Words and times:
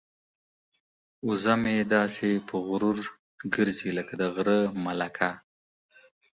وزه 1.27 1.53
مې 1.61 1.75
داسې 1.95 2.29
په 2.47 2.55
غرور 2.67 2.97
ګرځي 3.55 3.89
لکه 3.97 4.13
د 4.21 4.23
غره 4.33 4.59
ملکه. 4.85 5.29